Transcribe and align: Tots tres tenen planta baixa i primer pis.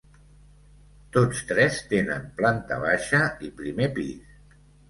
Tots 1.17 1.43
tres 1.51 1.77
tenen 1.93 2.25
planta 2.41 2.81
baixa 2.87 3.23
i 3.49 3.55
primer 3.63 3.93
pis. 4.01 4.37